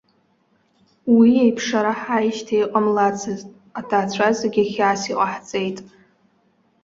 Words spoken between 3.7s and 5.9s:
аҭаацәа зегьы хьаас иҟаҳҵеит.